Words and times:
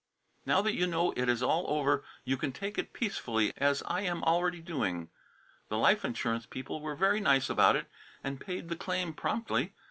Now 0.47 0.63
that 0.63 0.73
you 0.73 0.87
know 0.87 1.11
it 1.15 1.29
is 1.29 1.43
all 1.43 1.63
over, 1.67 2.03
you 2.23 2.35
can 2.35 2.51
take 2.51 2.79
it 2.79 2.91
peacefully, 2.91 3.53
as 3.57 3.83
I 3.85 4.01
am 4.01 4.23
already 4.23 4.59
doing. 4.59 5.11
The 5.69 5.77
life 5.77 6.03
insurance 6.03 6.47
people 6.47 6.81
were 6.81 6.95
very 6.95 7.19
nice 7.19 7.51
about 7.51 7.75
it 7.75 7.85
and 8.23 8.41
paid 8.41 8.69
the 8.69 8.75
claim 8.75 9.13
promptly. 9.13 9.73